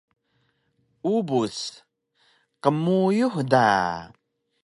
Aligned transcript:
Ubus: 1.13 1.59
Qmuyux 2.63 3.33
da 3.51 3.67